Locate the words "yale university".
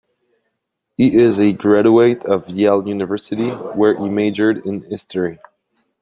2.49-3.49